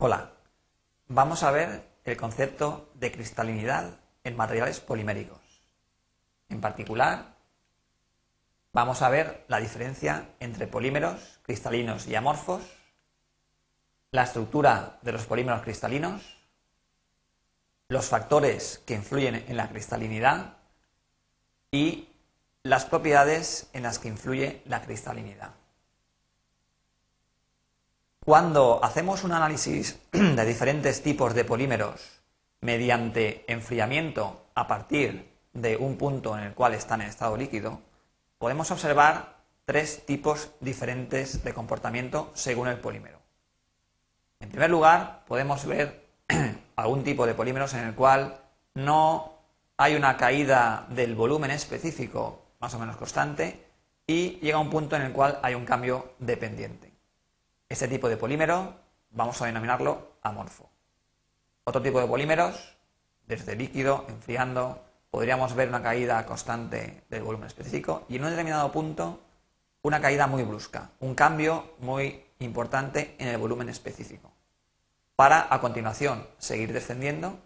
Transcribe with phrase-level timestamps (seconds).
[0.00, 0.30] Hola,
[1.08, 5.40] vamos a ver el concepto de cristalinidad en materiales poliméricos.
[6.48, 7.34] En particular,
[8.72, 12.62] vamos a ver la diferencia entre polímeros cristalinos y amorfos,
[14.12, 16.22] la estructura de los polímeros cristalinos,
[17.88, 20.58] los factores que influyen en la cristalinidad
[21.72, 22.08] y
[22.62, 25.54] las propiedades en las que influye la cristalinidad.
[28.28, 32.20] Cuando hacemos un análisis de diferentes tipos de polímeros
[32.60, 37.80] mediante enfriamiento a partir de un punto en el cual están en estado líquido,
[38.36, 43.18] podemos observar tres tipos diferentes de comportamiento según el polímero.
[44.40, 46.04] En primer lugar, podemos ver
[46.76, 48.42] algún tipo de polímeros en el cual
[48.74, 49.38] no
[49.78, 53.64] hay una caída del volumen específico más o menos constante
[54.06, 56.97] y llega un punto en el cual hay un cambio dependiente.
[57.68, 58.74] Este tipo de polímero
[59.10, 60.70] vamos a denominarlo amorfo.
[61.64, 62.78] Otro tipo de polímeros,
[63.26, 68.72] desde líquido, enfriando, podríamos ver una caída constante del volumen específico y en un determinado
[68.72, 69.20] punto
[69.82, 74.32] una caída muy brusca, un cambio muy importante en el volumen específico,
[75.14, 77.38] para a continuación seguir descendiendo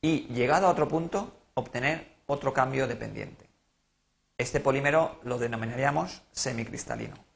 [0.00, 3.48] y llegado a otro punto obtener otro cambio dependiente.
[4.38, 7.33] Este polímero lo denominaríamos semicristalino.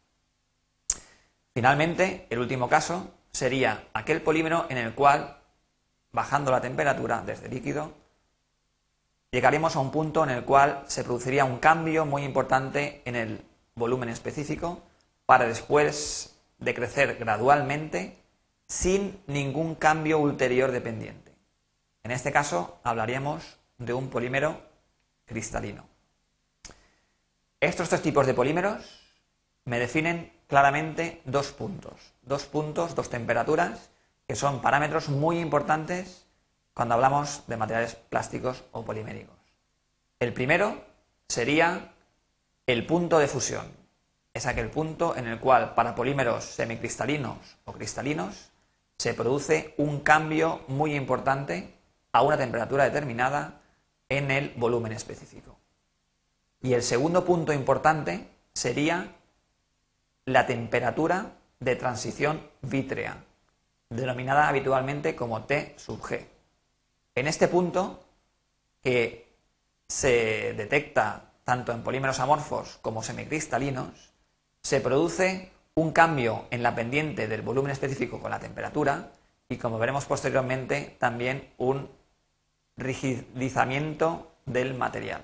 [1.58, 5.38] Finalmente, el último caso sería aquel polímero en el cual,
[6.12, 7.94] bajando la temperatura desde líquido,
[9.32, 13.44] llegaremos a un punto en el cual se produciría un cambio muy importante en el
[13.74, 14.82] volumen específico
[15.26, 18.16] para después decrecer gradualmente
[18.68, 21.34] sin ningún cambio ulterior dependiente.
[22.04, 24.62] En este caso hablaríamos de un polímero
[25.26, 25.88] cristalino.
[27.58, 29.00] Estos tres tipos de polímeros
[29.64, 32.14] me definen claramente dos puntos.
[32.22, 33.90] Dos puntos, dos temperaturas,
[34.26, 36.26] que son parámetros muy importantes
[36.74, 39.36] cuando hablamos de materiales plásticos o poliméricos.
[40.18, 40.84] El primero
[41.28, 41.92] sería
[42.66, 43.66] el punto de fusión.
[44.34, 48.50] Es aquel punto en el cual para polímeros semicristalinos o cristalinos
[48.96, 51.74] se produce un cambio muy importante
[52.12, 53.60] a una temperatura determinada
[54.08, 55.56] en el volumen específico.
[56.60, 59.17] Y el segundo punto importante sería
[60.28, 63.24] la temperatura de transición vítrea,
[63.88, 66.26] denominada habitualmente como T sub G.
[67.14, 68.04] En este punto,
[68.82, 69.32] que
[69.88, 74.12] se detecta tanto en polímeros amorfos como semicristalinos,
[74.62, 79.12] se produce un cambio en la pendiente del volumen específico con la temperatura
[79.48, 81.88] y, como veremos posteriormente, también un
[82.76, 85.22] rigidizamiento del material.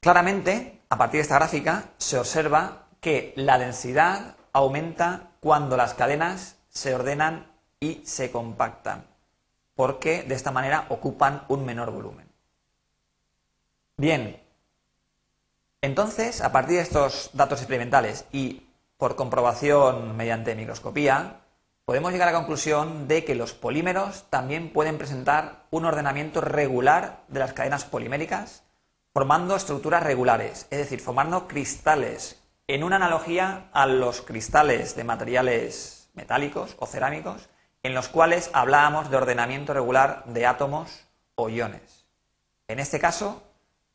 [0.00, 6.56] Claramente, a partir de esta gráfica se observa que la densidad aumenta cuando las cadenas
[6.70, 9.04] se ordenan y se compactan,
[9.74, 12.26] porque de esta manera ocupan un menor volumen.
[13.98, 14.40] Bien,
[15.82, 18.66] entonces, a partir de estos datos experimentales y
[18.96, 21.40] por comprobación mediante microscopía,
[21.84, 27.22] podemos llegar a la conclusión de que los polímeros también pueden presentar un ordenamiento regular
[27.28, 28.62] de las cadenas poliméricas
[29.12, 36.10] formando estructuras regulares, es decir, formando cristales, en una analogía a los cristales de materiales
[36.14, 37.48] metálicos o cerámicos,
[37.82, 42.06] en los cuales hablábamos de ordenamiento regular de átomos o iones.
[42.68, 43.42] En este caso,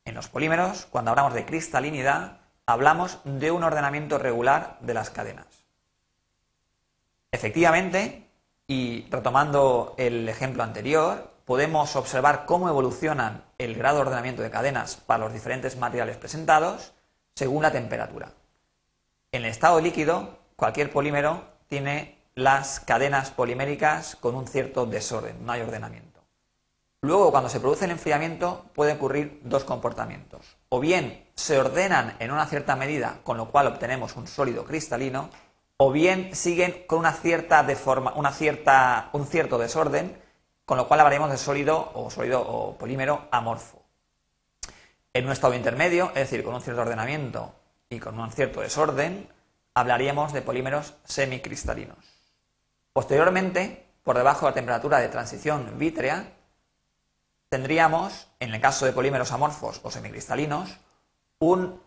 [0.03, 5.47] en los polímeros, cuando hablamos de cristalinidad, hablamos de un ordenamiento regular de las cadenas.
[7.31, 8.27] Efectivamente,
[8.67, 14.95] y retomando el ejemplo anterior, podemos observar cómo evolucionan el grado de ordenamiento de cadenas
[14.95, 16.93] para los diferentes materiales presentados
[17.35, 18.33] según la temperatura.
[19.31, 25.51] En el estado líquido, cualquier polímero tiene las cadenas poliméricas con un cierto desorden, no
[25.51, 26.21] hay ordenamiento.
[27.01, 30.57] Luego, cuando se produce el enfriamiento, puede ocurrir dos comportamientos.
[30.69, 35.29] O bien se ordenan en una cierta medida, con lo cual obtenemos un sólido cristalino,
[35.77, 40.19] o bien siguen con una cierta deforma, una cierta, un cierto desorden,
[40.65, 43.83] con lo cual hablaremos de sólido o sólido polímero amorfo.
[45.13, 47.53] En un estado intermedio, es decir, con un cierto ordenamiento
[47.89, 49.29] y con un cierto desorden,
[49.73, 51.97] hablaríamos de polímeros semicristalinos.
[52.91, 56.31] Posteriormente, por debajo de la temperatura de transición vítrea,
[57.49, 60.77] tendríamos, en el caso de polímeros amorfos o semicristalinos,
[61.39, 61.79] un,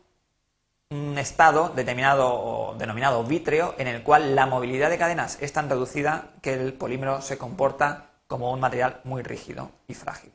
[0.91, 5.69] un estado determinado o denominado vítreo en el cual la movilidad de cadenas es tan
[5.69, 10.33] reducida que el polímero se comporta como un material muy rígido y frágil.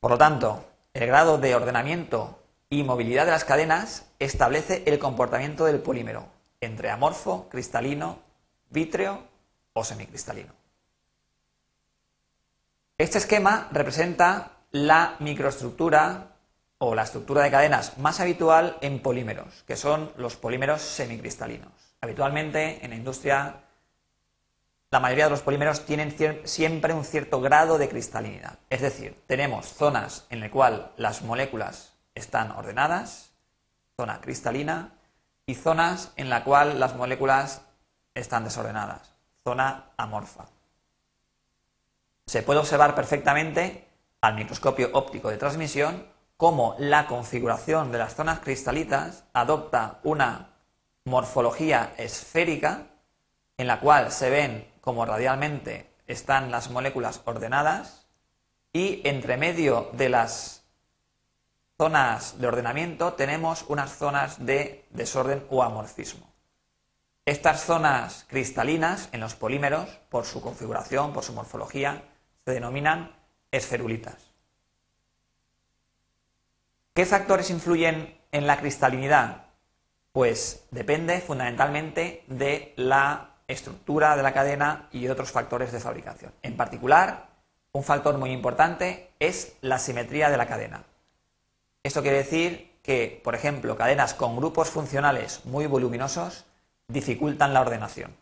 [0.00, 5.64] Por lo tanto, el grado de ordenamiento y movilidad de las cadenas establece el comportamiento
[5.66, 6.26] del polímero,
[6.60, 8.18] entre amorfo, cristalino,
[8.70, 9.22] vítreo
[9.74, 10.52] o semicristalino.
[12.98, 16.36] Este esquema representa la microestructura
[16.78, 21.72] o la estructura de cadenas más habitual en polímeros, que son los polímeros semicristalinos.
[22.00, 23.65] Habitualmente en la industria
[24.90, 28.58] la mayoría de los polímeros tienen siempre un cierto grado de cristalinidad.
[28.70, 33.32] Es decir, tenemos zonas en las cuales las moléculas están ordenadas,
[33.96, 34.92] zona cristalina,
[35.46, 37.62] y zonas en las cuales las moléculas
[38.14, 39.12] están desordenadas,
[39.44, 40.46] zona amorfa.
[42.26, 43.86] Se puede observar perfectamente
[44.20, 46.04] al microscopio óptico de transmisión
[46.36, 50.50] cómo la configuración de las zonas cristalitas adopta una
[51.04, 52.86] morfología esférica
[53.58, 58.06] en la cual se ven como radialmente están las moléculas ordenadas
[58.72, 60.64] y entre medio de las
[61.78, 66.32] zonas de ordenamiento tenemos unas zonas de desorden o amorfismo.
[67.24, 72.04] Estas zonas cristalinas en los polímeros, por su configuración, por su morfología,
[72.44, 73.16] se denominan
[73.50, 74.14] esferulitas.
[76.94, 79.46] ¿Qué factores influyen en la cristalinidad?
[80.12, 86.32] Pues depende fundamentalmente de la estructura de la cadena y otros factores de fabricación.
[86.42, 87.28] En particular,
[87.72, 90.84] un factor muy importante es la simetría de la cadena.
[91.82, 96.44] Esto quiere decir que, por ejemplo, cadenas con grupos funcionales muy voluminosos
[96.88, 98.14] dificultan la ordenación.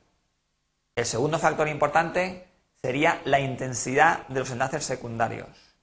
[0.96, 2.46] El segundo factor importante
[2.80, 5.74] sería la intensidad de los enlaces secundarios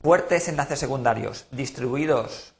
[0.00, 2.54] fuertes enlaces secundarios distribuidos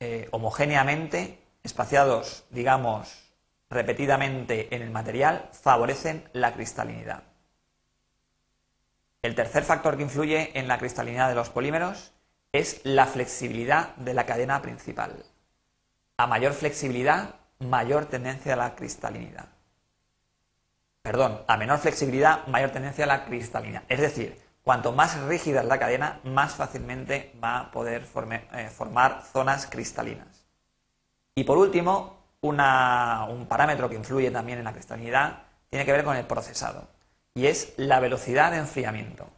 [0.00, 3.29] eh, homogéneamente, espaciados, digamos,
[3.70, 7.22] repetidamente en el material, favorecen la cristalinidad.
[9.22, 12.12] El tercer factor que influye en la cristalinidad de los polímeros
[12.52, 15.24] es la flexibilidad de la cadena principal.
[16.16, 19.48] A mayor flexibilidad, mayor tendencia a la cristalinidad.
[21.02, 23.84] Perdón, a menor flexibilidad, mayor tendencia a la cristalinidad.
[23.88, 28.06] Es decir, Cuanto más rígida es la cadena, más fácilmente va a poder
[28.52, 30.46] eh, formar zonas cristalinas.
[31.34, 36.16] Y por último, un parámetro que influye también en la cristalinidad tiene que ver con
[36.16, 36.88] el procesado,
[37.34, 39.28] y es la velocidad de enfriamiento.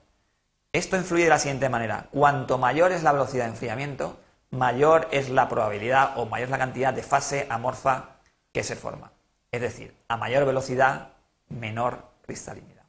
[0.72, 2.08] Esto influye de la siguiente manera.
[2.10, 4.19] Cuanto mayor es la velocidad de enfriamiento,
[4.50, 8.16] mayor es la probabilidad o mayor es la cantidad de fase amorfa
[8.52, 9.12] que se forma.
[9.50, 11.10] Es decir, a mayor velocidad,
[11.48, 12.84] menor cristalinidad.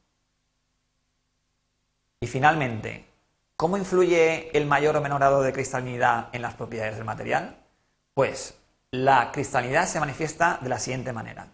[2.22, 3.06] Y finalmente,
[3.58, 7.58] ¿cómo influye el mayor o menor grado de cristalinidad en las propiedades del material?
[8.14, 8.58] Pues
[8.94, 11.48] la cristalinidad se manifiesta de la siguiente manera.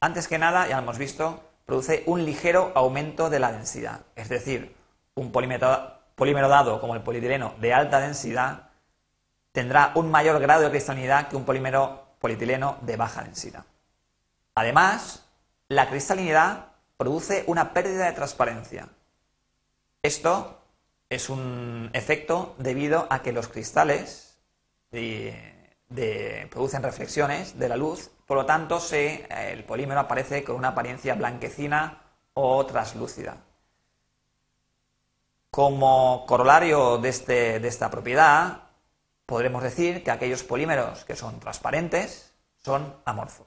[0.00, 4.00] Antes que nada, ya lo hemos visto, produce un ligero aumento de la densidad.
[4.16, 4.74] Es decir,
[5.14, 8.70] un polímero, dado como el polietileno de alta densidad
[9.52, 13.64] tendrá un mayor grado de cristalinidad que un polímero polietileno de baja densidad.
[14.56, 15.28] Además,
[15.68, 18.88] la cristalinidad produce una pérdida de transparencia.
[20.02, 20.60] Esto
[21.08, 24.40] es un efecto debido a que los cristales
[26.50, 32.02] producen reflexiones de la luz, por lo tanto el polímero aparece con una apariencia blanquecina
[32.34, 33.36] o traslúcida.
[35.50, 38.64] Como corolario de, este, de esta propiedad,
[39.24, 43.46] podremos decir que aquellos polímeros que son transparentes son amorfos.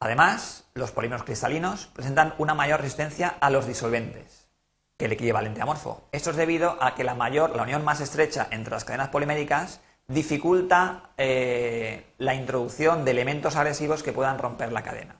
[0.00, 4.48] Además, los polímeros cristalinos presentan una mayor resistencia a los disolventes
[4.96, 6.08] que el equivalente amorfo.
[6.12, 9.80] Esto es debido a que la mayor, la unión más estrecha entre las cadenas poliméricas
[10.08, 15.16] dificulta eh, la introducción de elementos agresivos que puedan romper la cadena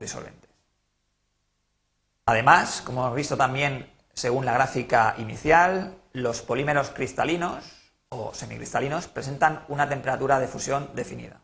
[0.00, 0.50] disolventes.
[2.26, 7.64] Además, como hemos visto también según la gráfica inicial, los polímeros cristalinos
[8.10, 11.40] o semicristalinos presentan una temperatura de fusión definida.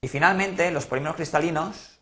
[0.00, 2.00] Y finalmente, los polímeros cristalinos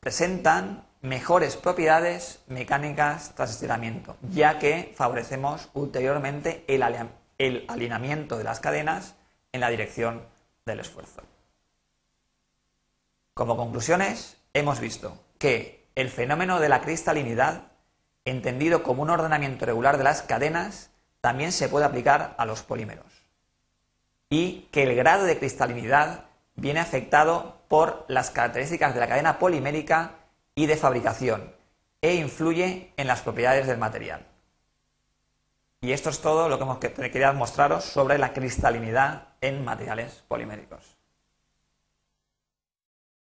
[0.00, 6.82] presentan mejores propiedades mecánicas tras estiramiento, ya que favorecemos ulteriormente el,
[7.68, 9.14] alineamiento de las cadenas
[9.52, 10.26] en la dirección
[10.66, 11.22] del esfuerzo.
[13.34, 17.72] Como conclusiones, hemos visto que el fenómeno de la cristalinidad,
[18.24, 23.06] entendido como un ordenamiento regular de las cadenas, también se puede aplicar a los polímeros.
[24.28, 30.16] Y que el grado de cristalinidad viene afectado por las características de la cadena polimérica
[30.54, 31.54] y de fabricación
[32.02, 34.29] e influye en las propiedades del material.
[35.82, 36.64] Y esto es todo lo que
[37.10, 40.99] querido mostraros sobre la cristalinidad en materiales poliméricos.